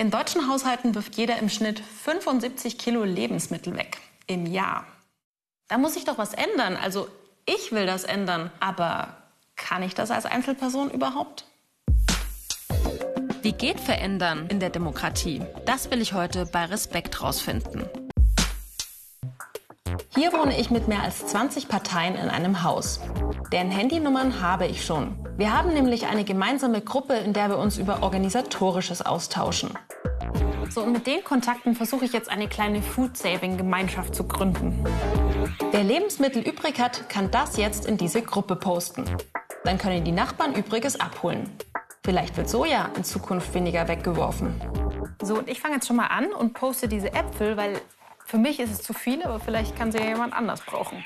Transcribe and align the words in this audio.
In 0.00 0.10
deutschen 0.10 0.48
Haushalten 0.48 0.94
wirft 0.94 1.16
jeder 1.16 1.36
im 1.40 1.50
Schnitt 1.50 1.78
75 1.78 2.78
Kilo 2.78 3.04
Lebensmittel 3.04 3.76
weg 3.76 3.98
im 4.26 4.46
Jahr. 4.46 4.86
Da 5.68 5.76
muss 5.76 5.92
sich 5.92 6.06
doch 6.06 6.16
was 6.16 6.32
ändern. 6.32 6.78
Also 6.82 7.06
ich 7.44 7.70
will 7.70 7.84
das 7.84 8.04
ändern, 8.04 8.50
aber 8.60 9.14
kann 9.56 9.82
ich 9.82 9.94
das 9.94 10.10
als 10.10 10.24
Einzelperson 10.24 10.90
überhaupt? 10.90 11.44
Wie 13.42 13.52
geht 13.52 13.78
Verändern 13.78 14.46
in 14.48 14.58
der 14.58 14.70
Demokratie? 14.70 15.42
Das 15.66 15.90
will 15.90 16.00
ich 16.00 16.14
heute 16.14 16.46
bei 16.46 16.64
Respekt 16.64 17.22
rausfinden. 17.22 17.84
Hier 20.12 20.32
wohne 20.32 20.58
ich 20.58 20.72
mit 20.72 20.88
mehr 20.88 21.04
als 21.04 21.24
20 21.28 21.68
Parteien 21.68 22.16
in 22.16 22.28
einem 22.30 22.64
Haus. 22.64 22.98
Deren 23.52 23.70
Handynummern 23.70 24.42
habe 24.42 24.66
ich 24.66 24.84
schon. 24.84 25.16
Wir 25.36 25.56
haben 25.56 25.72
nämlich 25.72 26.08
eine 26.08 26.24
gemeinsame 26.24 26.80
Gruppe, 26.80 27.14
in 27.14 27.32
der 27.32 27.48
wir 27.48 27.58
uns 27.58 27.78
über 27.78 28.02
organisatorisches 28.02 29.02
austauschen. 29.02 29.70
So, 30.68 30.82
und 30.82 30.90
mit 30.92 31.06
den 31.06 31.22
Kontakten 31.22 31.76
versuche 31.76 32.06
ich 32.06 32.12
jetzt 32.12 32.28
eine 32.28 32.48
kleine 32.48 32.82
Food-Saving-Gemeinschaft 32.82 34.12
zu 34.12 34.24
gründen. 34.24 34.84
Wer 35.70 35.84
Lebensmittel 35.84 36.42
übrig 36.42 36.80
hat, 36.80 37.08
kann 37.08 37.30
das 37.30 37.56
jetzt 37.56 37.86
in 37.86 37.96
diese 37.96 38.20
Gruppe 38.22 38.56
posten. 38.56 39.04
Dann 39.62 39.78
können 39.78 40.02
die 40.02 40.10
Nachbarn 40.10 40.54
Übriges 40.54 40.98
abholen. 40.98 41.48
Vielleicht 42.02 42.36
wird 42.36 42.48
Soja 42.48 42.90
in 42.96 43.04
Zukunft 43.04 43.54
weniger 43.54 43.86
weggeworfen. 43.86 44.60
So, 45.22 45.38
und 45.38 45.48
ich 45.48 45.60
fange 45.60 45.76
jetzt 45.76 45.86
schon 45.86 45.96
mal 45.96 46.08
an 46.08 46.32
und 46.32 46.54
poste 46.54 46.88
diese 46.88 47.12
Äpfel, 47.12 47.56
weil 47.56 47.80
für 48.30 48.38
mich 48.38 48.60
ist 48.60 48.70
es 48.70 48.80
zu 48.80 48.92
viel, 48.92 49.24
aber 49.24 49.40
vielleicht 49.40 49.74
kann 49.76 49.90
sie 49.90 49.98
ja 49.98 50.04
jemand 50.04 50.32
anders 50.32 50.60
brauchen. 50.60 51.04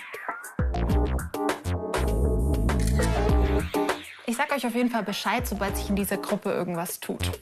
Ich 4.26 4.36
sage 4.36 4.52
euch 4.54 4.66
auf 4.66 4.74
jeden 4.74 4.90
Fall 4.90 5.04
Bescheid, 5.04 5.46
sobald 5.46 5.74
sich 5.74 5.88
in 5.88 5.96
dieser 5.96 6.18
Gruppe 6.18 6.52
irgendwas 6.52 7.00
tut. 7.00 7.40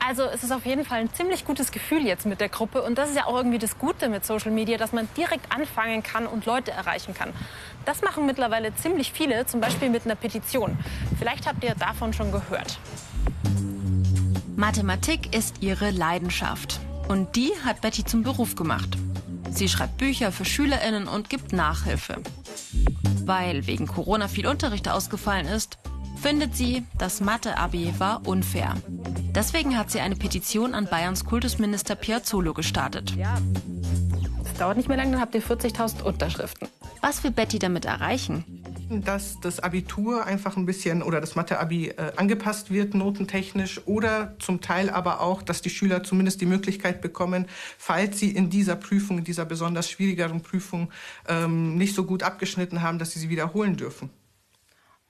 Also 0.00 0.24
es 0.24 0.42
ist 0.42 0.50
auf 0.50 0.66
jeden 0.66 0.84
Fall 0.84 1.02
ein 1.02 1.14
ziemlich 1.14 1.44
gutes 1.44 1.70
Gefühl 1.70 2.04
jetzt 2.04 2.26
mit 2.26 2.40
der 2.40 2.48
Gruppe. 2.48 2.82
Und 2.82 2.98
das 2.98 3.10
ist 3.10 3.16
ja 3.16 3.26
auch 3.26 3.36
irgendwie 3.36 3.58
das 3.58 3.78
Gute 3.78 4.08
mit 4.08 4.26
Social 4.26 4.50
Media, 4.50 4.76
dass 4.76 4.90
man 4.92 5.08
direkt 5.16 5.54
anfangen 5.54 6.02
kann 6.02 6.26
und 6.26 6.46
Leute 6.46 6.72
erreichen 6.72 7.14
kann. 7.14 7.32
Das 7.84 8.02
machen 8.02 8.26
mittlerweile 8.26 8.74
ziemlich 8.74 9.12
viele, 9.12 9.46
zum 9.46 9.60
Beispiel 9.60 9.88
mit 9.88 10.04
einer 10.04 10.16
Petition. 10.16 10.76
Vielleicht 11.16 11.46
habt 11.46 11.62
ihr 11.62 11.76
davon 11.76 12.12
schon 12.12 12.32
gehört. 12.32 12.80
Mathematik 14.60 15.34
ist 15.34 15.62
ihre 15.62 15.90
Leidenschaft. 15.90 16.80
Und 17.08 17.34
die 17.34 17.50
hat 17.64 17.80
Betty 17.80 18.04
zum 18.04 18.22
Beruf 18.22 18.56
gemacht. 18.56 18.90
Sie 19.50 19.70
schreibt 19.70 19.96
Bücher 19.96 20.32
für 20.32 20.44
SchülerInnen 20.44 21.08
und 21.08 21.30
gibt 21.30 21.54
Nachhilfe. 21.54 22.16
Weil 23.24 23.66
wegen 23.66 23.86
Corona 23.86 24.28
viel 24.28 24.46
Unterricht 24.46 24.86
ausgefallen 24.86 25.46
ist, 25.46 25.78
findet 26.20 26.54
sie, 26.54 26.84
das 26.98 27.22
Mathe-Abi 27.22 27.94
war 27.96 28.26
unfair. 28.26 28.74
Deswegen 29.34 29.78
hat 29.78 29.90
sie 29.90 30.00
eine 30.00 30.16
Petition 30.16 30.74
an 30.74 30.84
Bayerns 30.84 31.24
Kultusminister 31.24 31.94
Piazzolo 31.94 32.52
gestartet. 32.52 33.14
Das 33.16 34.54
dauert 34.58 34.76
nicht 34.76 34.88
mehr 34.88 34.98
lange, 34.98 35.12
dann 35.12 35.22
habt 35.22 35.34
ihr 35.34 35.42
40.000 35.42 36.02
Unterschriften. 36.02 36.68
Was 37.00 37.24
will 37.24 37.30
Betty 37.30 37.58
damit 37.58 37.86
erreichen? 37.86 38.59
Dass 38.90 39.38
das 39.40 39.60
Abitur 39.60 40.26
einfach 40.26 40.56
ein 40.56 40.66
bisschen 40.66 41.02
oder 41.02 41.20
das 41.20 41.36
Mathe-Abi 41.36 41.90
äh, 41.90 42.12
angepasst 42.16 42.70
wird, 42.70 42.94
notentechnisch, 42.94 43.80
oder 43.86 44.34
zum 44.40 44.60
Teil 44.60 44.90
aber 44.90 45.20
auch, 45.20 45.42
dass 45.42 45.62
die 45.62 45.70
Schüler 45.70 46.02
zumindest 46.02 46.40
die 46.40 46.46
Möglichkeit 46.46 47.00
bekommen, 47.00 47.46
falls 47.78 48.18
sie 48.18 48.32
in 48.32 48.50
dieser 48.50 48.74
Prüfung, 48.74 49.18
in 49.18 49.24
dieser 49.24 49.44
besonders 49.44 49.88
schwierigeren 49.88 50.42
Prüfung 50.42 50.90
ähm, 51.28 51.76
nicht 51.76 51.94
so 51.94 52.04
gut 52.04 52.24
abgeschnitten 52.24 52.82
haben, 52.82 52.98
dass 52.98 53.12
sie 53.12 53.20
sie 53.20 53.30
wiederholen 53.30 53.76
dürfen. 53.76 54.10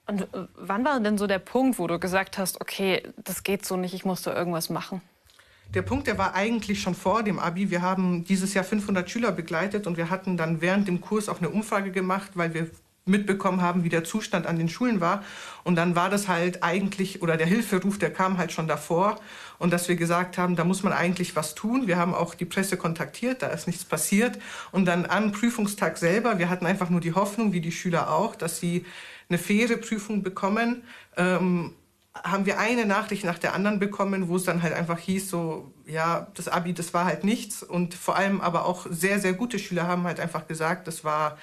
Und 0.06 0.22
äh, 0.22 0.46
wann 0.56 0.84
war 0.84 1.00
denn 1.00 1.16
so 1.16 1.26
der 1.26 1.38
Punkt, 1.38 1.78
wo 1.78 1.86
du 1.86 1.98
gesagt 1.98 2.36
hast, 2.36 2.60
okay, 2.60 3.02
das 3.16 3.42
geht 3.44 3.64
so 3.64 3.78
nicht, 3.78 3.94
ich 3.94 4.04
muss 4.04 4.22
da 4.22 4.36
irgendwas 4.36 4.68
machen? 4.68 5.00
Der 5.74 5.82
Punkt, 5.82 6.08
der 6.08 6.18
war 6.18 6.34
eigentlich 6.34 6.82
schon 6.82 6.96
vor 6.96 7.22
dem 7.22 7.38
Abi. 7.38 7.70
Wir 7.70 7.80
haben 7.80 8.24
dieses 8.24 8.54
Jahr 8.54 8.64
500 8.64 9.08
Schüler 9.08 9.30
begleitet 9.30 9.86
und 9.86 9.96
wir 9.96 10.10
hatten 10.10 10.36
dann 10.36 10.60
während 10.60 10.88
dem 10.88 11.00
Kurs 11.00 11.28
auch 11.28 11.38
eine 11.38 11.48
Umfrage 11.48 11.92
gemacht, 11.92 12.32
weil 12.34 12.54
wir 12.54 12.68
mitbekommen 13.04 13.62
haben, 13.62 13.84
wie 13.84 13.88
der 13.88 14.04
Zustand 14.04 14.46
an 14.46 14.58
den 14.58 14.68
Schulen 14.68 15.00
war. 15.00 15.24
Und 15.64 15.76
dann 15.76 15.96
war 15.96 16.10
das 16.10 16.28
halt 16.28 16.62
eigentlich, 16.62 17.22
oder 17.22 17.36
der 17.36 17.46
Hilferuf, 17.46 17.98
der 17.98 18.12
kam 18.12 18.38
halt 18.38 18.52
schon 18.52 18.68
davor. 18.68 19.18
Und 19.58 19.72
dass 19.72 19.88
wir 19.88 19.96
gesagt 19.96 20.38
haben, 20.38 20.56
da 20.56 20.64
muss 20.64 20.82
man 20.82 20.92
eigentlich 20.92 21.36
was 21.36 21.54
tun. 21.54 21.86
Wir 21.86 21.96
haben 21.96 22.14
auch 22.14 22.34
die 22.34 22.44
Presse 22.44 22.76
kontaktiert, 22.76 23.42
da 23.42 23.48
ist 23.48 23.66
nichts 23.66 23.84
passiert. 23.84 24.38
Und 24.72 24.86
dann 24.86 25.06
am 25.06 25.32
Prüfungstag 25.32 25.98
selber, 25.98 26.38
wir 26.38 26.48
hatten 26.48 26.66
einfach 26.66 26.90
nur 26.90 27.00
die 27.00 27.14
Hoffnung, 27.14 27.52
wie 27.52 27.60
die 27.60 27.72
Schüler 27.72 28.12
auch, 28.12 28.36
dass 28.36 28.60
sie 28.60 28.86
eine 29.28 29.38
faire 29.38 29.76
Prüfung 29.76 30.22
bekommen. 30.22 30.82
Ähm, 31.16 31.74
haben 32.14 32.44
wir 32.44 32.58
eine 32.58 32.86
Nachricht 32.86 33.24
nach 33.24 33.38
der 33.38 33.54
anderen 33.54 33.78
bekommen, 33.78 34.28
wo 34.28 34.36
es 34.36 34.44
dann 34.44 34.62
halt 34.62 34.74
einfach 34.74 34.98
hieß, 34.98 35.30
so, 35.30 35.72
ja, 35.86 36.26
das 36.34 36.48
Abi, 36.48 36.74
das 36.74 36.92
war 36.92 37.04
halt 37.04 37.24
nichts. 37.24 37.62
Und 37.62 37.94
vor 37.94 38.16
allem 38.16 38.40
aber 38.40 38.64
auch 38.64 38.86
sehr, 38.90 39.20
sehr 39.20 39.32
gute 39.32 39.58
Schüler 39.58 39.86
haben 39.86 40.04
halt 40.04 40.20
einfach 40.20 40.46
gesagt, 40.46 40.88
das 40.88 41.04
war 41.04 41.38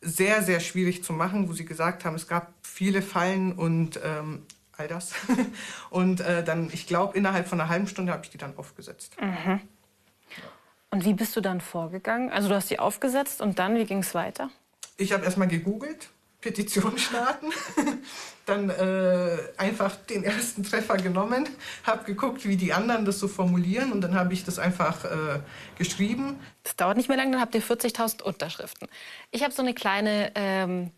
sehr, 0.00 0.42
sehr 0.42 0.60
schwierig 0.60 1.04
zu 1.04 1.12
machen, 1.12 1.48
wo 1.48 1.52
sie 1.52 1.64
gesagt 1.64 2.04
haben, 2.04 2.14
es 2.14 2.26
gab 2.26 2.52
viele 2.62 3.02
Fallen 3.02 3.52
und 3.52 4.00
ähm, 4.02 4.46
all 4.76 4.88
das. 4.88 5.12
und 5.90 6.20
äh, 6.20 6.42
dann, 6.42 6.70
ich 6.72 6.86
glaube, 6.86 7.16
innerhalb 7.16 7.46
von 7.46 7.60
einer 7.60 7.68
halben 7.68 7.86
Stunde 7.86 8.12
habe 8.12 8.24
ich 8.24 8.30
die 8.30 8.38
dann 8.38 8.56
aufgesetzt. 8.56 9.16
Mhm. 9.20 9.60
Und 10.90 11.04
wie 11.04 11.12
bist 11.12 11.36
du 11.36 11.40
dann 11.40 11.60
vorgegangen? 11.60 12.30
Also 12.30 12.48
du 12.48 12.54
hast 12.54 12.70
die 12.70 12.78
aufgesetzt 12.78 13.40
und 13.40 13.58
dann, 13.58 13.76
wie 13.76 13.84
ging 13.84 13.98
es 13.98 14.14
weiter? 14.14 14.50
Ich 14.96 15.12
habe 15.12 15.24
erstmal 15.24 15.48
gegoogelt, 15.48 16.10
Petition 16.40 16.96
starten, 16.96 17.48
dann 18.46 18.70
äh, 18.70 19.38
einfach 19.58 19.96
den 19.96 20.24
ersten 20.24 20.64
Treffer 20.64 20.96
genommen, 20.96 21.48
habe 21.84 22.04
geguckt, 22.04 22.46
wie 22.46 22.56
die 22.56 22.72
anderen 22.72 23.04
das 23.04 23.18
so 23.18 23.28
formulieren 23.28 23.92
und 23.92 24.00
dann 24.00 24.14
habe 24.14 24.32
ich 24.32 24.44
das 24.44 24.58
einfach 24.58 25.04
äh, 25.04 25.40
geschrieben. 25.76 26.40
Das 26.62 26.76
dauert 26.76 26.96
nicht 26.96 27.08
mehr 27.08 27.18
lange, 27.18 27.32
dann 27.32 27.40
habt 27.40 27.54
ihr 27.54 27.62
40.000 27.62 28.22
Unterschriften. 28.22 28.88
Ich 29.30 29.42
habe 29.42 29.52
so 29.52 29.62
eine 29.62 29.74
kleine 29.74 30.32
ähm, 30.34 30.90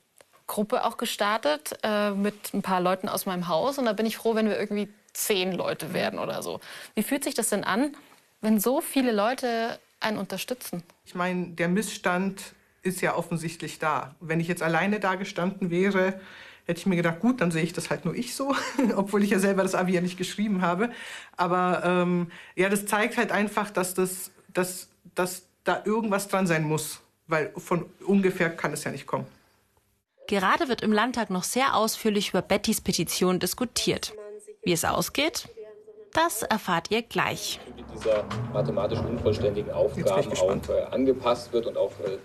Gruppe 0.47 0.85
auch 0.85 0.97
gestartet 0.97 1.79
äh, 1.83 2.13
mit 2.13 2.55
ein 2.55 2.63
paar 2.63 2.81
Leuten 2.81 3.09
aus 3.09 3.27
meinem 3.27 3.49
Haus 3.49 3.79
und 3.79 3.87
da 3.87 3.93
bin 3.93 4.07
ich 4.07 4.17
froh, 4.17 4.35
wenn 4.35 4.49
wir 4.49 4.59
irgendwie 4.59 4.89
zehn 5.13 5.53
Leute 5.53 5.93
werden 5.93 6.19
oder 6.19 6.43
so. 6.43 6.61
Wie 6.95 7.03
fühlt 7.03 7.25
sich 7.25 7.35
das 7.35 7.49
denn 7.49 7.65
an, 7.65 7.97
wenn 8.41 8.61
so 8.61 8.81
viele 8.81 9.13
Leute 9.13 9.79
einen 10.01 10.19
unterstützen? 10.19 10.83
Ich 11.05 11.15
meine, 11.15 11.49
der 11.49 11.69
Missstand 11.69 12.55
ist 12.83 13.01
ja 13.01 13.15
offensichtlich 13.15 13.79
da. 13.79 14.15
Wenn 14.21 14.41
ich 14.41 14.49
jetzt 14.49 14.63
alleine 14.63 15.01
da 15.01 15.15
gestanden 15.15 15.71
wäre, 15.71 16.21
hätte 16.65 16.79
ich 16.79 16.87
mir 16.87 16.97
gedacht, 16.97 17.21
gut, 17.21 17.41
dann 17.41 17.51
sehe 17.51 17.63
ich 17.63 17.73
das 17.73 17.91
halt 17.91 18.05
nur 18.05 18.15
ich 18.15 18.35
so, 18.35 18.55
obwohl 18.97 19.23
ich 19.23 19.31
ja 19.31 19.39
selber 19.39 19.63
das 19.63 19.75
Abi 19.75 19.93
ja 19.93 20.01
nicht 20.01 20.19
geschrieben 20.19 20.63
habe. 20.63 20.91
Aber 21.37 21.83
ähm, 21.85 22.31
ja, 22.55 22.69
das 22.69 22.87
zeigt 22.87 23.17
halt 23.17 23.33
einfach, 23.33 23.71
dass, 23.71 23.95
das, 23.95 24.31
dass, 24.49 24.89
dass 25.15 25.47
da 25.65 25.83
irgendwas 25.85 26.29
dran 26.29 26.47
sein 26.47 26.65
muss, 26.65 27.01
weil 27.27 27.53
von 27.57 27.87
ungefähr 28.07 28.51
kann 28.51 28.73
es 28.73 28.85
ja 28.85 28.91
nicht 28.91 29.07
kommen. 29.07 29.27
Gerade 30.29 30.69
wird 30.69 30.83
im 30.83 30.93
Landtag 30.93 31.31
noch 31.31 31.43
sehr 31.43 31.77
ausführlich 31.77 32.31
über 32.31 32.43
Bettys 32.43 32.81
Petition 32.81 33.41
diskutiert. 33.41 34.15
Wie 34.63 34.73
es 34.73 34.85
ausgeht, 34.85 35.49
das 36.13 36.43
erfahrt 36.43 36.91
ihr 36.91 37.03
gleich. 37.03 37.59
Mit 37.77 37.85
dieser 37.97 38.25
mathematisch 38.53 39.01
unvollständigen 39.01 39.73
Aufgaben 39.73 40.33
auch 40.33 40.69
äh, 40.69 40.83
angepasst 40.91 41.53
wird 41.53 41.67
und 41.67 41.77
auch 41.77 41.93
äh 42.01 42.19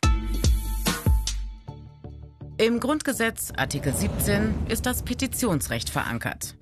im 2.58 2.80
Grundgesetz 2.80 3.52
Artikel 3.56 3.94
17 3.94 4.68
ist 4.68 4.86
das 4.86 5.04
Petitionsrecht 5.04 5.90
verankert. 5.90 6.56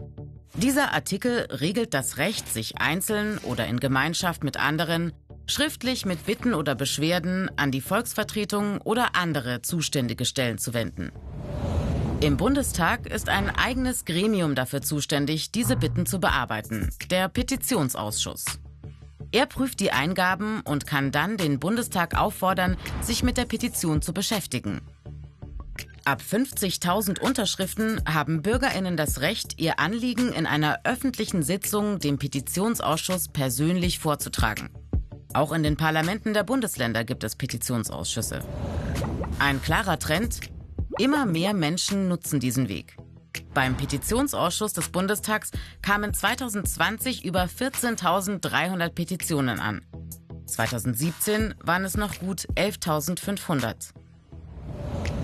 Dieser 0.56 0.94
Artikel 0.94 1.48
regelt 1.50 1.94
das 1.94 2.18
Recht, 2.18 2.52
sich 2.52 2.80
einzeln 2.80 3.38
oder 3.40 3.66
in 3.68 3.80
Gemeinschaft 3.80 4.44
mit 4.44 4.58
anderen 4.58 5.14
schriftlich 5.48 6.06
mit 6.06 6.26
Bitten 6.26 6.54
oder 6.54 6.76
Beschwerden 6.76 7.50
an 7.56 7.72
die 7.72 7.82
Volksvertretung 7.82 8.82
oder 8.82 9.16
andere 9.16 9.62
zuständige 9.62 10.26
Stellen 10.26 10.58
zu 10.58 10.74
wenden. 10.74 11.12
Im 12.20 12.38
Bundestag 12.38 13.08
ist 13.08 13.30
ein 13.30 13.50
eigenes 13.50 14.06
Gremium 14.06 14.56
dafür 14.56 14.82
zuständig, 14.82 15.52
diese 15.52 15.76
Bitten 15.76 16.06
zu 16.06 16.20
bearbeiten, 16.20 16.90
der 17.12 17.30
Petitionsausschuss. 17.30 18.46
Er 19.32 19.46
prüft 19.46 19.80
die 19.80 19.92
Eingaben 19.92 20.62
und 20.62 20.88
kann 20.88 21.12
dann 21.12 21.38
den 21.38 21.60
Bundestag 21.60 22.18
auffordern, 22.18 22.78
sich 23.02 23.22
mit 23.22 23.38
der 23.38 23.46
Petition 23.46 24.02
zu 24.02 24.14
beschäftigen. 24.14 24.82
Ab 26.08 26.22
50.000 26.22 27.20
Unterschriften 27.20 28.00
haben 28.08 28.44
Bürgerinnen 28.44 28.96
das 28.96 29.22
Recht, 29.22 29.60
ihr 29.60 29.80
Anliegen 29.80 30.32
in 30.34 30.46
einer 30.46 30.82
öffentlichen 30.84 31.42
Sitzung 31.42 31.98
dem 31.98 32.20
Petitionsausschuss 32.20 33.30
persönlich 33.30 33.98
vorzutragen. 33.98 34.70
Auch 35.34 35.52
in 35.52 35.64
den 35.64 35.78
Parlamenten 35.78 36.36
der 36.36 36.44
Bundesländer 36.44 37.04
gibt 37.04 37.24
es 37.24 37.36
Petitionsausschüsse. 37.36 38.42
Ein 39.40 39.60
klarer 39.64 39.98
Trend, 39.98 40.42
immer 41.00 41.26
mehr 41.26 41.56
Menschen 41.56 42.08
nutzen 42.08 42.40
diesen 42.40 42.70
Weg. 42.70 42.98
Beim 43.56 43.76
Petitionsausschuss 43.76 44.74
des 44.74 44.90
Bundestags 44.90 45.50
kamen 45.82 46.14
2020 46.14 47.26
über 47.26 47.46
14.300 47.46 48.90
Petitionen 48.90 49.60
an. 49.60 49.84
2017 50.46 51.56
waren 51.64 51.84
es 51.84 51.98
noch 51.98 52.20
gut 52.20 52.48
11.500. 52.54 53.96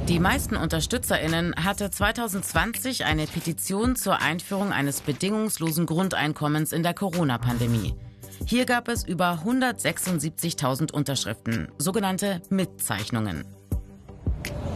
Die 0.07 0.19
meisten 0.19 0.57
UnterstützerInnen 0.57 1.56
hatte 1.56 1.89
2020 1.89 3.06
eine 3.06 3.27
Petition 3.27 3.95
zur 3.95 4.19
Einführung 4.19 4.71
eines 4.74 5.01
bedingungslosen 5.01 5.86
Grundeinkommens 5.86 6.74
in 6.74 6.83
der 6.83 6.94
Corona-Pandemie. 6.94 7.95
Hier 8.45 8.65
gab 8.65 8.88
es 8.88 9.06
über 9.06 9.42
176.000 9.45 10.92
Unterschriften, 10.92 11.69
sogenannte 11.77 12.42
Mitzeichnungen. 12.50 13.45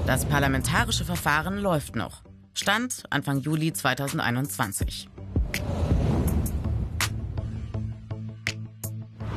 Das 0.06 0.26
parlamentarische 0.26 1.04
Verfahren 1.04 1.58
läuft 1.58 1.96
noch. 1.96 2.22
Stand 2.54 3.04
Anfang 3.10 3.40
Juli 3.40 3.74
2021. 3.74 5.10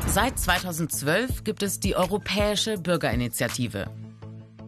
Seit 0.07 0.39
2012 0.39 1.45
gibt 1.45 1.63
es 1.63 1.81
die 1.81 1.97
Europäische 1.97 2.77
Bürgerinitiative. 2.79 3.91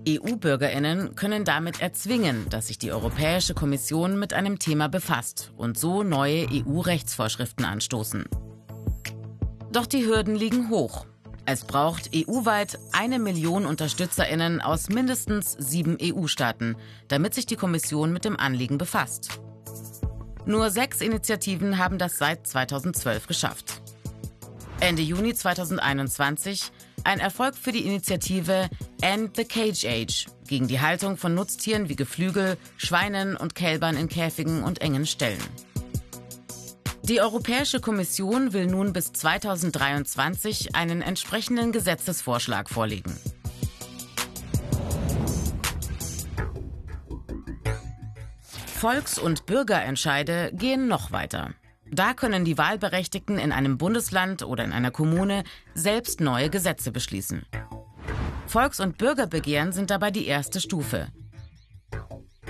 EU-Bürgerinnen 0.08 1.14
können 1.14 1.44
damit 1.44 1.80
erzwingen, 1.80 2.48
dass 2.48 2.68
sich 2.68 2.78
die 2.78 2.92
Europäische 2.92 3.54
Kommission 3.54 4.18
mit 4.18 4.32
einem 4.32 4.58
Thema 4.58 4.88
befasst 4.88 5.52
und 5.56 5.78
so 5.78 6.02
neue 6.02 6.46
EU-Rechtsvorschriften 6.50 7.64
anstoßen. 7.64 8.24
Doch 9.72 9.86
die 9.86 10.06
Hürden 10.06 10.34
liegen 10.34 10.70
hoch. 10.70 11.06
Es 11.46 11.64
braucht 11.64 12.10
EU-weit 12.14 12.78
eine 12.92 13.18
Million 13.18 13.66
Unterstützerinnen 13.66 14.60
aus 14.60 14.88
mindestens 14.88 15.52
sieben 15.58 15.98
EU-Staaten, 16.00 16.76
damit 17.08 17.34
sich 17.34 17.46
die 17.46 17.56
Kommission 17.56 18.12
mit 18.12 18.24
dem 18.24 18.38
Anliegen 18.38 18.78
befasst. 18.78 19.40
Nur 20.46 20.70
sechs 20.70 21.00
Initiativen 21.00 21.78
haben 21.78 21.98
das 21.98 22.18
seit 22.18 22.46
2012 22.46 23.26
geschafft. 23.26 23.82
Ende 24.80 25.02
Juni 25.02 25.34
2021 25.34 26.72
ein 27.04 27.20
Erfolg 27.20 27.54
für 27.54 27.72
die 27.72 27.86
Initiative 27.86 28.68
End 29.02 29.34
the 29.36 29.44
Cage 29.44 29.86
Age 29.86 30.26
gegen 30.46 30.68
die 30.68 30.80
Haltung 30.80 31.16
von 31.16 31.34
Nutztieren 31.34 31.88
wie 31.88 31.96
Geflügel, 31.96 32.58
Schweinen 32.76 33.34
und 33.34 33.54
Kälbern 33.54 33.96
in 33.96 34.08
Käfigen 34.08 34.62
und 34.62 34.82
engen 34.82 35.06
Ställen. 35.06 35.40
Die 37.02 37.20
Europäische 37.20 37.80
Kommission 37.80 38.52
will 38.52 38.66
nun 38.66 38.92
bis 38.92 39.12
2023 39.12 40.76
einen 40.76 41.00
entsprechenden 41.00 41.72
Gesetzesvorschlag 41.72 42.68
vorlegen. 42.68 43.16
Volks- 48.66 49.18
und 49.18 49.46
Bürgerentscheide 49.46 50.52
gehen 50.54 50.88
noch 50.88 51.10
weiter. 51.10 51.54
Da 51.90 52.12
können 52.12 52.44
die 52.44 52.58
Wahlberechtigten 52.58 53.38
in 53.38 53.50
einem 53.50 53.78
Bundesland 53.78 54.42
oder 54.42 54.62
in 54.62 54.72
einer 54.72 54.90
Kommune 54.90 55.44
selbst 55.74 56.20
neue 56.20 56.50
Gesetze 56.50 56.92
beschließen. 56.92 57.46
Volks- 58.50 58.80
und 58.80 58.98
Bürgerbegehren 58.98 59.70
sind 59.70 59.90
dabei 59.90 60.10
die 60.10 60.26
erste 60.26 60.60
Stufe. 60.60 61.06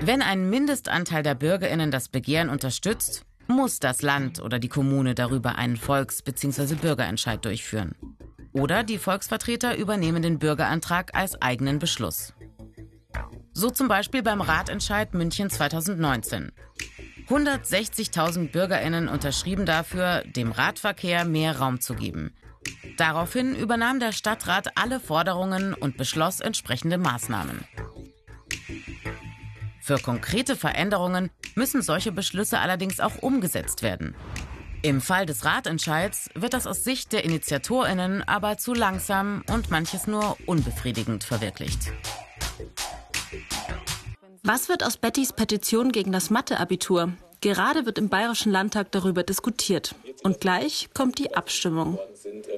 Wenn 0.00 0.22
ein 0.22 0.48
Mindestanteil 0.48 1.22
der 1.22 1.34
Bürgerinnen 1.34 1.90
das 1.90 2.08
Begehren 2.08 2.48
unterstützt, 2.48 3.26
muss 3.48 3.80
das 3.80 4.00
Land 4.00 4.40
oder 4.40 4.58
die 4.58 4.70
Kommune 4.70 5.14
darüber 5.14 5.56
einen 5.56 5.76
Volks- 5.76 6.22
bzw. 6.22 6.76
Bürgerentscheid 6.76 7.44
durchführen. 7.44 7.94
Oder 8.54 8.82
die 8.82 8.96
Volksvertreter 8.96 9.76
übernehmen 9.76 10.22
den 10.22 10.38
Bürgerantrag 10.38 11.14
als 11.14 11.40
eigenen 11.42 11.78
Beschluss. 11.78 12.32
So 13.52 13.68
zum 13.68 13.86
Beispiel 13.86 14.22
beim 14.22 14.40
Ratentscheid 14.40 15.12
München 15.12 15.50
2019. 15.50 16.50
160.000 17.28 18.50
Bürgerinnen 18.50 19.06
unterschrieben 19.06 19.66
dafür, 19.66 20.24
dem 20.24 20.50
Radverkehr 20.50 21.26
mehr 21.26 21.58
Raum 21.58 21.78
zu 21.78 21.94
geben. 21.94 22.32
Daraufhin 22.96 23.54
übernahm 23.54 24.00
der 24.00 24.12
Stadtrat 24.12 24.76
alle 24.76 25.00
Forderungen 25.00 25.74
und 25.74 25.96
beschloss 25.96 26.40
entsprechende 26.40 26.98
Maßnahmen. 26.98 27.64
Für 29.80 29.98
konkrete 29.98 30.56
Veränderungen 30.56 31.30
müssen 31.54 31.82
solche 31.82 32.12
Beschlüsse 32.12 32.58
allerdings 32.58 33.00
auch 33.00 33.22
umgesetzt 33.22 33.82
werden. 33.82 34.14
Im 34.82 35.00
Fall 35.00 35.26
des 35.26 35.44
Ratentscheids 35.44 36.30
wird 36.34 36.54
das 36.54 36.66
aus 36.66 36.84
Sicht 36.84 37.12
der 37.12 37.24
Initiatorinnen 37.24 38.22
aber 38.26 38.56
zu 38.56 38.72
langsam 38.72 39.42
und 39.50 39.70
manches 39.70 40.06
nur 40.06 40.36
unbefriedigend 40.46 41.24
verwirklicht. 41.24 41.92
Was 44.42 44.68
wird 44.68 44.84
aus 44.84 44.96
Bettys 44.96 45.32
Petition 45.32 45.92
gegen 45.92 46.12
das 46.12 46.30
Mathe-Abitur? 46.30 47.12
Gerade 47.40 47.86
wird 47.86 47.96
im 47.96 48.08
Bayerischen 48.08 48.52
Landtag 48.52 48.92
darüber 48.92 49.22
diskutiert. 49.22 49.94
Und 50.22 50.40
gleich 50.40 50.90
kommt 50.92 51.18
die 51.18 51.34
Abstimmung. 51.34 51.98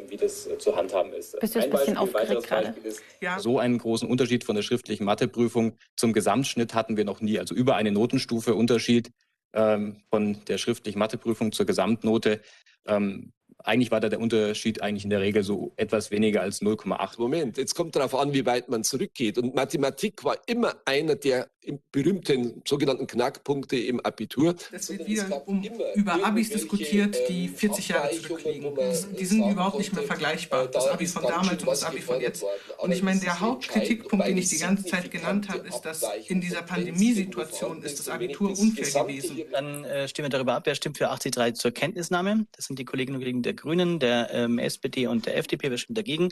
Wie 0.08 0.16
das 0.16 0.48
zu 0.58 0.74
handhaben 0.74 1.12
ist. 1.12 1.38
Bist 1.38 1.54
du 1.54 1.60
ein 1.60 1.70
bisschen 1.70 1.96
aufgeregt 1.96 2.42
gerade? 2.42 2.74
Ja. 3.20 3.38
So 3.38 3.58
einen 3.58 3.78
großen 3.78 4.08
Unterschied 4.08 4.44
von 4.44 4.56
der 4.56 4.62
schriftlichen 4.62 5.04
Matheprüfung 5.04 5.76
zum 5.96 6.12
Gesamtschnitt 6.12 6.74
hatten 6.74 6.96
wir 6.96 7.04
noch 7.04 7.20
nie. 7.20 7.38
Also 7.38 7.54
über 7.54 7.76
eine 7.76 7.92
Notenstufe 7.92 8.54
Unterschied 8.54 9.12
ähm, 9.52 10.02
von 10.10 10.44
der 10.46 10.58
schriftlichen 10.58 10.98
Matheprüfung 10.98 11.52
zur 11.52 11.66
Gesamtnote. 11.66 12.40
Ähm, 12.86 13.32
eigentlich 13.64 13.90
war 13.90 14.00
da 14.00 14.08
der 14.08 14.20
Unterschied 14.20 14.82
eigentlich 14.82 15.04
in 15.04 15.10
der 15.10 15.20
Regel 15.20 15.44
so 15.44 15.72
etwas 15.76 16.10
weniger 16.10 16.40
als 16.40 16.62
0,8. 16.62 17.20
Moment, 17.20 17.56
jetzt 17.56 17.74
kommt 17.74 17.94
darauf 17.94 18.14
an, 18.14 18.32
wie 18.32 18.44
weit 18.44 18.68
man 18.68 18.82
zurückgeht. 18.82 19.38
Und 19.38 19.54
Mathematik 19.54 20.24
war 20.24 20.36
immer 20.46 20.74
einer 20.84 21.14
der 21.14 21.48
berühmten 21.90 22.62
sogenannten 22.66 23.06
Knackpunkte 23.06 23.76
im 23.76 24.00
Abitur. 24.00 24.54
Es 24.72 24.90
wird 24.90 25.06
wieder 25.06 25.46
um, 25.46 25.62
über 25.94 26.24
Abis 26.24 26.50
diskutiert, 26.50 27.16
die 27.28 27.48
40 27.48 27.90
ähm, 27.90 27.96
Jahre 27.96 28.20
zurückliegen. 28.20 28.74
Die 29.18 29.24
sind 29.24 29.50
überhaupt 29.50 29.78
nicht 29.78 29.92
mehr 29.94 30.02
vergleichbar. 30.02 30.66
Das 30.66 30.88
Abi 30.88 31.06
von 31.06 31.22
damals 31.22 31.62
und 31.62 31.66
das 31.66 31.84
Abi 31.84 32.00
von 32.00 32.20
jetzt. 32.20 32.44
Und 32.78 32.92
ich 32.92 33.02
meine, 33.02 33.20
der 33.20 33.38
Hauptkritikpunkt, 33.40 34.26
den 34.26 34.36
ich 34.36 34.48
die 34.48 34.58
ganze 34.58 34.84
Zeit 34.84 35.10
genannt 35.10 35.48
habe, 35.48 35.66
ist, 35.68 35.82
dass 35.82 36.04
in 36.26 36.40
dieser 36.40 36.62
Pandemiesituation 36.62 37.82
ist 37.82 37.98
das 37.98 38.08
Abitur 38.08 38.50
unfair 38.50 39.04
gewesen. 39.04 39.42
Dann 39.52 39.84
äh, 39.84 40.08
stimmen 40.08 40.26
wir 40.26 40.30
darüber 40.30 40.54
ab, 40.54 40.62
wer 40.66 40.74
stimmt 40.74 40.98
für 40.98 41.04
83 41.04 41.54
zur 41.54 41.70
Kenntnisnahme. 41.70 42.46
Das 42.52 42.66
sind 42.66 42.78
die 42.78 42.84
Kolleginnen 42.84 43.16
und 43.16 43.22
Kollegen 43.22 43.42
der 43.42 43.54
Grünen, 43.54 43.98
der 43.98 44.30
ähm, 44.32 44.58
SPD 44.58 45.06
und 45.06 45.26
der 45.26 45.36
FDP. 45.36 45.70
Wer 45.70 45.78
stimmt 45.78 45.98
dagegen? 45.98 46.28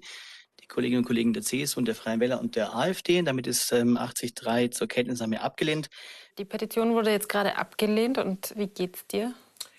Kolleginnen 0.70 1.00
und 1.00 1.06
Kollegen 1.06 1.32
der 1.34 1.42
CSU 1.42 1.80
und 1.80 1.86
der 1.86 1.94
Freien 1.94 2.20
Wähler 2.20 2.40
und 2.40 2.56
der 2.56 2.74
AfD. 2.74 3.20
Damit 3.22 3.46
ist 3.46 3.72
ähm, 3.72 3.98
80.3 3.98 4.70
zur 4.70 4.88
Kenntnisnahme 4.88 5.42
abgelehnt. 5.42 5.90
Die 6.38 6.44
Petition 6.44 6.94
wurde 6.94 7.10
jetzt 7.10 7.28
gerade 7.28 7.56
abgelehnt 7.56 8.16
und 8.16 8.54
wie 8.56 8.68
geht's 8.68 9.06
dir? 9.06 9.34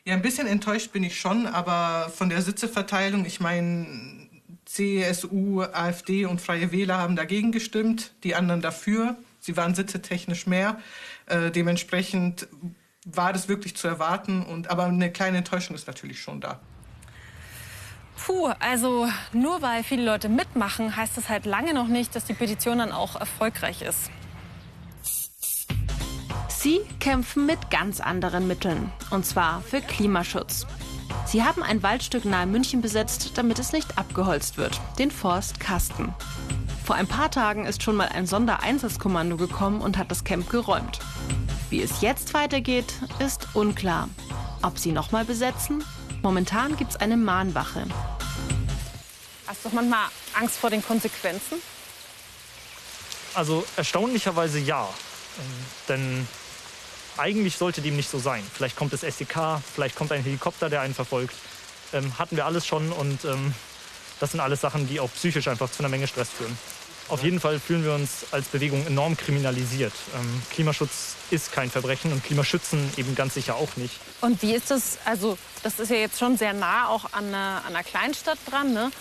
Ja, 0.05 0.13
ein 0.13 0.21
bisschen 0.21 0.47
enttäuscht 0.47 0.91
bin 0.91 1.03
ich 1.03 1.19
schon, 1.19 1.47
aber 1.47 2.09
von 2.09 2.29
der 2.29 2.41
Sitzeverteilung, 2.41 3.25
ich 3.25 3.39
meine, 3.39 3.87
CSU, 4.65 5.61
AfD 5.61 6.25
und 6.25 6.41
Freie 6.41 6.71
Wähler 6.71 6.97
haben 6.97 7.15
dagegen 7.15 7.51
gestimmt, 7.51 8.13
die 8.23 8.35
anderen 8.35 8.61
dafür. 8.61 9.15
Sie 9.39 9.57
waren 9.57 9.75
sitzetechnisch 9.75 10.47
mehr. 10.47 10.79
Äh, 11.25 11.51
dementsprechend 11.51 12.47
war 13.05 13.33
das 13.33 13.47
wirklich 13.47 13.75
zu 13.75 13.87
erwarten. 13.87 14.43
Und, 14.43 14.69
aber 14.69 14.85
eine 14.85 15.11
kleine 15.11 15.39
Enttäuschung 15.39 15.75
ist 15.75 15.87
natürlich 15.87 16.21
schon 16.21 16.41
da. 16.41 16.61
Puh, 18.25 18.51
also 18.59 19.07
nur 19.33 19.61
weil 19.63 19.83
viele 19.83 20.05
Leute 20.05 20.29
mitmachen, 20.29 20.95
heißt 20.95 21.17
das 21.17 21.27
halt 21.27 21.45
lange 21.45 21.73
noch 21.73 21.87
nicht, 21.87 22.15
dass 22.15 22.25
die 22.25 22.33
Petition 22.33 22.77
dann 22.77 22.91
auch 22.91 23.15
erfolgreich 23.15 23.81
ist. 23.81 24.11
Sie 26.47 26.81
kämpfen 26.99 27.47
mit 27.47 27.71
ganz 27.71 27.99
anderen 27.99 28.47
Mitteln, 28.47 28.91
und 29.09 29.25
zwar 29.25 29.61
für 29.61 29.81
Klimaschutz. 29.81 30.67
Sie 31.25 31.43
haben 31.43 31.63
ein 31.63 31.81
Waldstück 31.81 32.25
nahe 32.25 32.45
München 32.45 32.81
besetzt, 32.81 33.37
damit 33.39 33.57
es 33.57 33.73
nicht 33.73 33.97
abgeholzt 33.97 34.57
wird, 34.57 34.79
den 34.99 35.09
Forst 35.09 35.59
Kasten. 35.59 36.13
Vor 36.85 36.95
ein 36.95 37.07
paar 37.07 37.31
Tagen 37.31 37.65
ist 37.65 37.81
schon 37.81 37.95
mal 37.95 38.09
ein 38.09 38.27
Sondereinsatzkommando 38.27 39.37
gekommen 39.37 39.81
und 39.81 39.97
hat 39.97 40.11
das 40.11 40.23
Camp 40.23 40.47
geräumt. 40.49 40.99
Wie 41.71 41.81
es 41.81 42.01
jetzt 42.01 42.35
weitergeht, 42.35 42.93
ist 43.17 43.47
unklar. 43.55 44.09
Ob 44.61 44.77
sie 44.77 44.91
nochmal 44.91 45.25
besetzen 45.25 45.83
Momentan 46.21 46.77
gibt 46.77 46.91
es 46.91 46.97
eine 46.97 47.17
Mahnwache. 47.17 47.85
Hast 49.47 49.65
du 49.65 49.69
manchmal 49.73 50.05
Angst 50.33 50.57
vor 50.57 50.69
den 50.69 50.85
Konsequenzen? 50.85 51.59
Also 53.33 53.65
erstaunlicherweise 53.75 54.59
ja. 54.59 54.83
Ähm, 54.83 55.65
denn 55.89 56.27
eigentlich 57.17 57.57
sollte 57.57 57.81
dem 57.81 57.95
nicht 57.95 58.09
so 58.09 58.19
sein. 58.19 58.43
Vielleicht 58.53 58.75
kommt 58.75 58.93
das 58.93 59.01
SEK, 59.01 59.61
vielleicht 59.73 59.95
kommt 59.95 60.11
ein 60.11 60.23
Helikopter, 60.23 60.69
der 60.69 60.81
einen 60.81 60.93
verfolgt. 60.93 61.35
Ähm, 61.91 62.17
hatten 62.19 62.35
wir 62.35 62.45
alles 62.45 62.67
schon 62.67 62.91
und 62.91 63.25
ähm, 63.25 63.53
das 64.19 64.31
sind 64.31 64.39
alles 64.41 64.61
Sachen, 64.61 64.87
die 64.87 64.99
auch 64.99 65.11
psychisch 65.13 65.47
einfach 65.47 65.71
zu 65.71 65.79
einer 65.79 65.89
Menge 65.89 66.07
Stress 66.07 66.29
führen. 66.29 66.55
Auf 67.11 67.25
jeden 67.25 67.41
Fall 67.41 67.59
fühlen 67.59 67.83
wir 67.83 67.93
uns 67.93 68.25
als 68.31 68.47
Bewegung 68.47 68.87
enorm 68.87 69.17
kriminalisiert. 69.17 69.91
Ähm, 70.15 70.41
Klimaschutz 70.49 71.15
ist 71.29 71.51
kein 71.51 71.69
Verbrechen 71.69 72.13
und 72.13 72.23
Klimaschützen 72.23 72.89
eben 72.95 73.15
ganz 73.15 73.33
sicher 73.33 73.55
auch 73.55 73.75
nicht. 73.75 73.99
Und 74.21 74.41
wie 74.41 74.53
ist 74.53 74.71
das? 74.71 74.97
Also, 75.03 75.37
das 75.61 75.77
ist 75.79 75.91
ja 75.91 75.97
jetzt 75.97 76.17
schon 76.17 76.37
sehr 76.37 76.53
nah 76.53 76.87
auch 76.87 77.11
an 77.11 77.27
einer, 77.27 77.63
an 77.67 77.75
einer 77.75 77.83
Kleinstadt 77.83 78.37
dran. 78.49 78.73
Ne? 78.73 78.91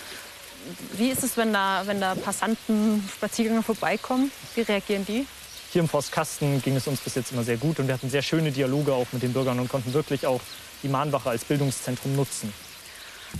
Wie 0.97 1.09
ist 1.09 1.23
es, 1.23 1.37
wenn 1.37 1.53
da, 1.53 1.83
wenn 1.85 2.01
da 2.01 2.15
Passanten, 2.15 3.09
Spaziergänger 3.15 3.63
vorbeikommen? 3.63 4.29
Wie 4.55 4.61
reagieren 4.61 5.05
die? 5.05 5.25
Hier 5.71 5.79
im 5.79 5.87
Forstkasten 5.87 6.61
ging 6.61 6.75
es 6.75 6.87
uns 6.87 6.99
bis 6.99 7.15
jetzt 7.15 7.31
immer 7.31 7.45
sehr 7.45 7.55
gut 7.55 7.79
und 7.79 7.87
wir 7.87 7.93
hatten 7.93 8.09
sehr 8.09 8.23
schöne 8.23 8.51
Dialoge 8.51 8.91
auch 8.91 9.07
mit 9.13 9.23
den 9.23 9.31
Bürgern 9.31 9.57
und 9.57 9.69
konnten 9.69 9.93
wirklich 9.93 10.27
auch 10.27 10.41
die 10.83 10.89
Mahnwache 10.89 11.29
als 11.29 11.45
Bildungszentrum 11.45 12.17
nutzen. 12.17 12.53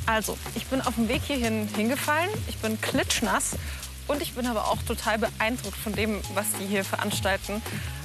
Also, 0.05 0.37
ich 0.55 0.65
bin 0.67 0.79
auf 0.79 0.95
dem 0.95 1.09
Weg 1.09 1.23
hierhin 1.23 1.67
hingefallen. 1.75 2.29
Ich 2.47 2.55
bin 2.59 2.79
klitschnass 2.79 3.57
Und 4.11 4.21
ich 4.21 4.33
bin 4.33 4.45
aber 4.45 4.67
auch 4.67 4.83
total 4.83 5.17
beeindruckt 5.19 5.77
von 5.77 5.93
dem, 5.93 6.19
was 6.33 6.47
die 6.59 6.65
hier 6.65 6.83
veranstalten. 6.83 7.61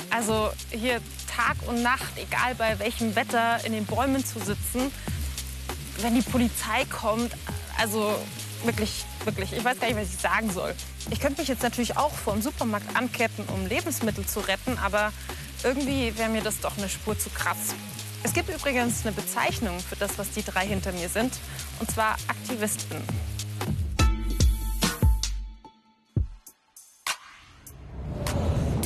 Also 0.09 0.53
hier 0.71 1.01
Tag 1.27 1.57
und 1.67 1.83
Nacht, 1.83 2.17
egal 2.17 2.55
bei 2.55 2.79
welchem 2.79 3.17
Wetter, 3.17 3.65
in 3.65 3.73
den 3.73 3.85
Bäumen 3.87 4.25
zu 4.25 4.39
sitzen. 4.39 4.93
Wenn 5.99 6.15
die 6.15 6.23
Polizei 6.23 6.85
kommt, 6.85 7.33
also 7.77 8.15
wirklich, 8.63 9.05
wirklich, 9.25 9.53
ich 9.53 9.65
weiß 9.65 9.81
gar 9.81 9.89
nicht, 9.89 9.97
was 9.97 10.15
ich 10.15 10.21
sagen 10.21 10.53
soll. 10.53 10.77
Ich 11.11 11.19
könnte 11.19 11.41
mich 11.41 11.49
jetzt 11.49 11.65
natürlich 11.65 11.97
auch 11.97 12.13
vor 12.13 12.35
dem 12.35 12.43
Supermarkt 12.43 12.97
anketten, 12.97 13.45
um 13.49 13.67
Lebensmittel 13.67 14.25
zu 14.27 14.39
retten, 14.39 14.79
aber 14.79 15.13
irgendwie 15.65 16.17
wäre 16.17 16.29
mir 16.29 16.43
das 16.43 16.61
doch 16.61 16.79
eine 16.79 16.89
Spur 16.89 17.19
zu 17.19 17.31
krass. 17.31 17.75
Es 18.23 18.33
gibt 18.33 18.49
übrigens 18.49 19.05
eine 19.05 19.13
Bezeichnung 19.13 19.81
für 19.81 19.97
das, 19.97 20.19
was 20.19 20.31
die 20.31 20.45
drei 20.45 20.69
hinter 20.69 20.93
mir 20.93 21.09
sind, 21.09 21.35
und 21.81 21.91
zwar 21.91 22.17
Aktivisten. 22.29 23.03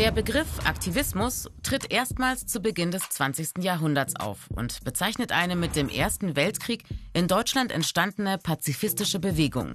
Der 0.00 0.12
Begriff 0.12 0.49
Aktivismus 0.64 1.50
tritt 1.62 1.92
erstmals 1.92 2.47
zu 2.47 2.61
Beginn 2.61 2.90
des 2.90 3.02
20. 3.11 3.62
Jahrhunderts 3.62 4.16
auf 4.16 4.49
und 4.49 4.83
bezeichnet 4.83 5.30
eine 5.30 5.57
mit 5.57 5.76
dem 5.76 5.90
Ersten 5.90 6.37
Weltkrieg 6.37 6.85
in 7.12 7.28
Deutschland 7.28 7.71
entstandene 7.71 8.38
pazifistische 8.38 9.19
Bewegung. 9.19 9.75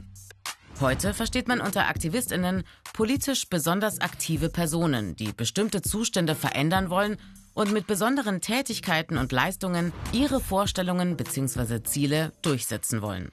Heute 0.82 1.14
versteht 1.14 1.48
man 1.48 1.62
unter 1.62 1.88
Aktivistinnen 1.90 2.64
politisch 2.92 3.48
besonders 3.50 4.02
aktive 4.02 4.50
Personen, 4.50 5.16
die 5.16 5.32
bestimmte 5.32 5.84
Zustände 5.84 6.34
verändern 6.34 6.90
wollen 6.90 7.18
und 7.54 7.72
mit 7.72 7.86
besonderen 7.86 8.42
Tätigkeiten 8.42 9.20
und 9.20 9.32
Leistungen 9.32 9.94
ihre 10.12 10.42
Vorstellungen 10.42 11.18
bzw. 11.18 11.84
Ziele 11.84 12.32
durchsetzen 12.42 13.04
wollen. 13.04 13.30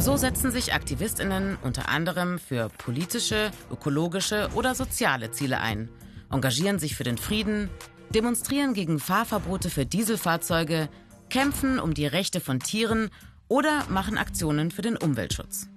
So 0.00 0.16
setzen 0.16 0.50
sich 0.50 0.72
Aktivistinnen 0.72 1.58
unter 1.62 1.90
anderem 1.90 2.38
für 2.38 2.70
politische, 2.70 3.50
ökologische 3.70 4.48
oder 4.54 4.74
soziale 4.74 5.30
Ziele 5.30 5.60
ein, 5.60 5.90
engagieren 6.30 6.78
sich 6.78 6.96
für 6.96 7.04
den 7.04 7.18
Frieden, 7.18 7.68
demonstrieren 8.08 8.72
gegen 8.72 8.98
Fahrverbote 8.98 9.68
für 9.68 9.84
Dieselfahrzeuge, 9.84 10.88
kämpfen 11.28 11.78
um 11.78 11.92
die 11.92 12.06
Rechte 12.06 12.40
von 12.40 12.60
Tieren 12.60 13.10
oder 13.48 13.84
machen 13.90 14.16
Aktionen 14.16 14.70
für 14.70 14.80
den 14.80 14.96
Umweltschutz. 14.96 15.68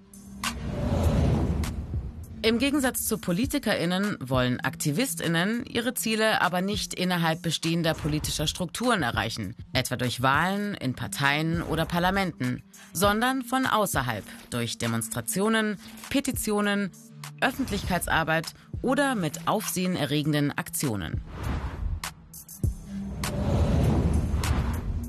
Im 2.46 2.60
Gegensatz 2.60 3.06
zu 3.08 3.20
PolitikerInnen 3.20 4.18
wollen 4.20 4.60
AktivistInnen 4.60 5.66
ihre 5.66 5.94
Ziele 5.94 6.42
aber 6.42 6.60
nicht 6.60 6.94
innerhalb 6.94 7.42
bestehender 7.42 7.94
politischer 7.94 8.48
Strukturen 8.48 9.02
erreichen, 9.02 9.56
etwa 9.72 9.96
durch 9.96 10.22
Wahlen 10.22 10.74
in 10.74 10.94
Parteien 10.94 11.62
oder 11.62 11.86
Parlamenten, 11.86 12.62
sondern 12.92 13.44
von 13.44 13.66
außerhalb 13.66 14.26
durch 14.50 14.78
Demonstrationen, 14.78 15.78
Petitionen, 16.10 16.92
Öffentlichkeitsarbeit 17.40 18.48
oder 18.82 19.16
mit 19.16 19.48
aufsehenerregenden 19.48 20.52
Aktionen. 20.52 21.22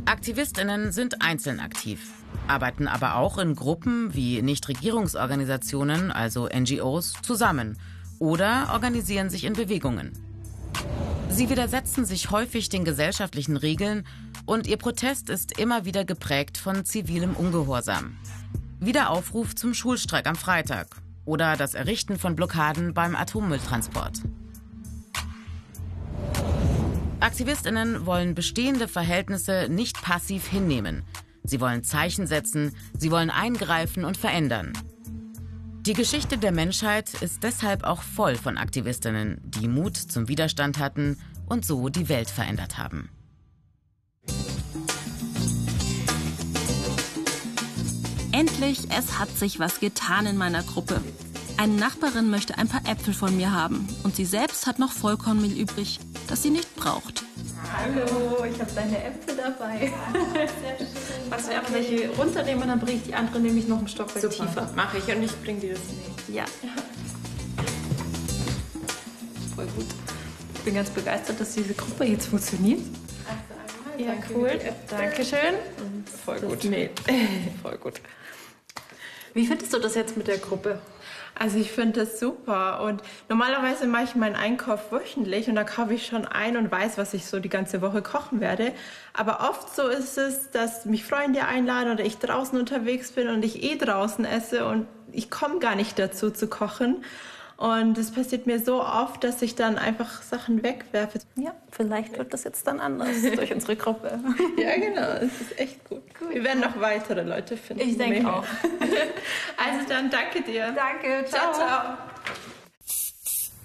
AktivistInnen 0.04 0.92
sind 0.92 1.20
einzeln 1.20 1.58
aktiv 1.58 2.23
arbeiten 2.48 2.88
aber 2.88 3.16
auch 3.16 3.38
in 3.38 3.54
Gruppen 3.54 4.14
wie 4.14 4.42
Nichtregierungsorganisationen, 4.42 6.10
also 6.10 6.48
NGOs, 6.48 7.14
zusammen 7.22 7.78
oder 8.18 8.70
organisieren 8.72 9.30
sich 9.30 9.44
in 9.44 9.54
Bewegungen. 9.54 10.12
Sie 11.30 11.50
widersetzen 11.50 12.04
sich 12.04 12.30
häufig 12.30 12.68
den 12.68 12.84
gesellschaftlichen 12.84 13.56
Regeln 13.56 14.06
und 14.46 14.66
ihr 14.66 14.76
Protest 14.76 15.30
ist 15.30 15.58
immer 15.58 15.84
wieder 15.84 16.04
geprägt 16.04 16.58
von 16.58 16.84
zivilem 16.84 17.34
Ungehorsam. 17.34 18.16
Wie 18.78 18.92
der 18.92 19.10
Aufruf 19.10 19.54
zum 19.54 19.74
Schulstreik 19.74 20.26
am 20.26 20.36
Freitag 20.36 20.88
oder 21.24 21.56
das 21.56 21.74
Errichten 21.74 22.18
von 22.18 22.36
Blockaden 22.36 22.94
beim 22.94 23.16
Atommülltransport. 23.16 24.22
Aktivistinnen 27.20 28.04
wollen 28.04 28.34
bestehende 28.34 28.86
Verhältnisse 28.86 29.68
nicht 29.70 30.02
passiv 30.02 30.46
hinnehmen. 30.46 31.04
Sie 31.44 31.60
wollen 31.60 31.84
Zeichen 31.84 32.26
setzen, 32.26 32.74
sie 32.98 33.10
wollen 33.10 33.30
eingreifen 33.30 34.04
und 34.04 34.16
verändern. 34.16 34.72
Die 35.86 35.92
Geschichte 35.92 36.38
der 36.38 36.52
Menschheit 36.52 37.12
ist 37.20 37.42
deshalb 37.42 37.84
auch 37.84 38.00
voll 38.00 38.36
von 38.36 38.56
Aktivistinnen, 38.56 39.38
die 39.44 39.68
Mut 39.68 39.98
zum 39.98 40.28
Widerstand 40.28 40.78
hatten 40.78 41.18
und 41.46 41.66
so 41.66 41.90
die 41.90 42.08
Welt 42.08 42.30
verändert 42.30 42.78
haben. 42.78 43.10
Endlich, 48.32 48.90
es 48.90 49.18
hat 49.18 49.28
sich 49.36 49.60
was 49.60 49.78
getan 49.78 50.26
in 50.26 50.38
meiner 50.38 50.62
Gruppe. 50.62 51.00
Eine 51.56 51.74
Nachbarin 51.74 52.30
möchte 52.30 52.58
ein 52.58 52.66
paar 52.66 52.84
Äpfel 52.88 53.14
von 53.14 53.36
mir 53.36 53.52
haben 53.52 53.86
und 54.02 54.16
sie 54.16 54.24
selbst 54.24 54.66
hat 54.66 54.78
noch 54.78 54.90
Vollkornmehl 54.90 55.52
übrig, 55.52 56.00
das 56.28 56.42
sie 56.42 56.50
nicht 56.50 56.74
braucht. 56.74 57.24
Hallo, 57.72 58.44
ich 58.44 58.60
habe 58.60 58.70
deine 58.74 59.04
Äpfel 59.04 59.36
dabei. 59.36 59.92
Sehr 60.32 60.78
schön. 60.78 60.86
Magst 61.30 61.48
du 61.48 61.52
einfach 61.54 61.72
welche 61.72 62.08
runternehmen 62.10 62.62
und 62.62 62.68
dann 62.68 62.80
bringe 62.80 62.98
ich 62.98 63.04
die 63.04 63.14
andere 63.14 63.40
nämlich 63.40 63.68
noch 63.68 63.80
ein 63.80 63.88
Stockwerk 63.88 64.20
Super. 64.32 64.46
tiefer. 64.46 64.70
Mache 64.74 64.98
ich 64.98 65.14
und 65.14 65.22
ich 65.22 65.42
bringe 65.42 65.60
dir 65.60 65.74
das 65.74 65.82
mit. 66.26 66.34
Ja. 66.34 66.44
Voll 69.54 69.66
gut. 69.66 69.86
Ich 70.54 70.60
bin 70.60 70.74
ganz 70.74 70.90
begeistert, 70.90 71.40
dass 71.40 71.54
diese 71.54 71.74
Gruppe 71.74 72.04
jetzt 72.04 72.26
funktioniert. 72.26 72.80
Ja, 73.98 74.14
cool. 74.34 74.50
Dankeschön. 74.90 75.54
Voll 76.24 76.40
gut. 76.40 76.64
Nee. 76.64 76.90
Voll 77.62 77.78
gut. 77.78 78.00
Wie 79.34 79.46
findest 79.46 79.74
du 79.74 79.78
das 79.78 79.94
jetzt 79.96 80.16
mit 80.16 80.28
der 80.28 80.38
Gruppe? 80.38 80.78
Also 81.36 81.58
ich 81.58 81.72
finde 81.72 82.00
das 82.00 82.20
super 82.20 82.84
und 82.84 83.02
normalerweise 83.28 83.88
mache 83.88 84.04
ich 84.04 84.14
meinen 84.14 84.36
Einkauf 84.36 84.92
wöchentlich 84.92 85.48
und 85.48 85.56
da 85.56 85.64
kaufe 85.64 85.94
ich 85.94 86.06
schon 86.06 86.24
ein 86.24 86.56
und 86.56 86.70
weiß, 86.70 86.96
was 86.96 87.12
ich 87.12 87.26
so 87.26 87.40
die 87.40 87.48
ganze 87.48 87.82
Woche 87.82 88.02
kochen 88.02 88.40
werde. 88.40 88.72
Aber 89.12 89.40
oft 89.50 89.74
so 89.74 89.88
ist 89.88 90.16
es, 90.16 90.50
dass 90.52 90.84
mich 90.84 91.04
Freunde 91.04 91.44
einladen 91.46 91.92
oder 91.92 92.04
ich 92.04 92.18
draußen 92.18 92.56
unterwegs 92.58 93.10
bin 93.10 93.28
und 93.28 93.44
ich 93.44 93.64
eh 93.64 93.76
draußen 93.76 94.24
esse 94.24 94.66
und 94.66 94.86
ich 95.10 95.30
komme 95.30 95.58
gar 95.58 95.74
nicht 95.74 95.98
dazu 95.98 96.30
zu 96.30 96.46
kochen. 96.46 97.04
Und 97.56 97.98
es 97.98 98.10
passiert 98.10 98.46
mir 98.46 98.58
so 98.58 98.82
oft, 98.82 99.22
dass 99.22 99.40
ich 99.42 99.54
dann 99.54 99.78
einfach 99.78 100.22
Sachen 100.22 100.62
wegwerfe. 100.62 101.20
Ja, 101.36 101.54
vielleicht 101.70 102.18
wird 102.18 102.32
das 102.34 102.44
jetzt 102.44 102.66
dann 102.66 102.80
anders 102.80 103.22
durch 103.22 103.52
unsere 103.54 103.76
Gruppe. 103.76 104.18
ja, 104.58 104.76
genau. 104.76 105.24
Es 105.24 105.40
ist 105.40 105.58
echt 105.58 105.88
gut. 105.88 105.93
Gut. 106.24 106.34
Wir 106.34 106.44
werden 106.44 106.60
noch 106.60 106.80
weitere 106.80 107.22
Leute 107.22 107.56
finden. 107.56 107.88
Ich 107.88 107.96
denke 107.96 108.28
auch. 108.28 108.44
also 109.56 109.88
dann 109.88 110.10
danke 110.10 110.42
dir. 110.42 110.72
Danke. 110.72 111.24
Ciao, 111.28 111.52
ciao. 111.52 111.68
ciao. 111.68 111.96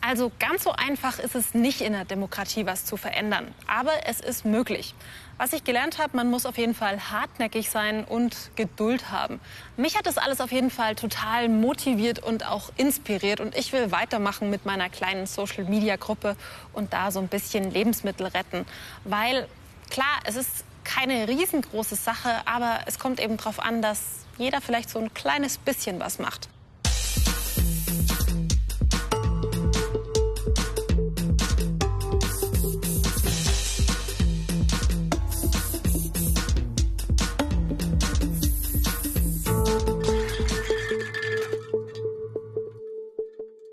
Also 0.01 0.31
ganz 0.39 0.63
so 0.63 0.71
einfach 0.71 1.19
ist 1.19 1.35
es 1.35 1.53
nicht 1.53 1.81
in 1.81 1.91
der 1.93 2.05
Demokratie 2.05 2.65
was 2.65 2.85
zu 2.85 2.95
verändern. 2.95 3.53
Aber 3.67 3.91
es 4.05 4.21
ist 4.21 4.45
möglich. 4.45 4.95
Was 5.37 5.53
ich 5.53 5.63
gelernt 5.63 5.99
habe, 5.99 6.15
man 6.15 6.29
muss 6.29 6.45
auf 6.45 6.57
jeden 6.57 6.73
Fall 6.73 7.11
hartnäckig 7.11 7.69
sein 7.69 8.05
und 8.05 8.51
Geduld 8.55 9.11
haben. 9.11 9.39
Mich 9.77 9.97
hat 9.97 10.05
das 10.05 10.17
alles 10.17 10.41
auf 10.41 10.51
jeden 10.51 10.69
Fall 10.69 10.95
total 10.95 11.47
motiviert 11.49 12.19
und 12.19 12.45
auch 12.45 12.71
inspiriert. 12.77 13.39
Und 13.39 13.55
ich 13.57 13.71
will 13.73 13.91
weitermachen 13.91 14.49
mit 14.49 14.65
meiner 14.65 14.89
kleinen 14.89 15.27
Social-Media-Gruppe 15.27 16.35
und 16.73 16.93
da 16.93 17.11
so 17.11 17.19
ein 17.19 17.27
bisschen 17.27 17.71
Lebensmittel 17.71 18.27
retten. 18.27 18.65
Weil 19.03 19.47
klar, 19.89 20.19
es 20.25 20.35
ist 20.35 20.65
keine 20.89 21.27
riesengroße 21.27 21.95
Sache, 21.95 22.29
aber 22.45 22.79
es 22.87 22.97
kommt 22.97 23.19
eben 23.19 23.37
darauf 23.37 23.59
an, 23.59 23.81
dass 23.81 23.99
jeder 24.37 24.59
vielleicht 24.59 24.89
so 24.89 24.99
ein 24.99 25.13
kleines 25.13 25.59
bisschen 25.59 25.99
was 25.99 26.17
macht. 26.17 26.49